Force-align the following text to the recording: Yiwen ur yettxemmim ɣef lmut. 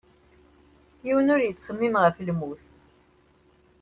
Yiwen 1.05 1.31
ur 1.33 1.41
yettxemmim 1.41 1.95
ɣef 2.03 2.17
lmut. 2.27 2.63